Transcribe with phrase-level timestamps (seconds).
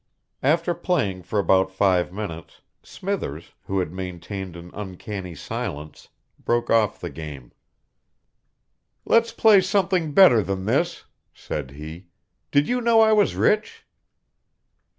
[0.41, 6.09] After playing for about five minutes, Smithers, who had maintained an uncanny silence,
[6.43, 7.51] broke off the game.
[9.05, 12.07] "Let's play something better than this," said he.
[12.49, 13.85] "Did you know I was rich?"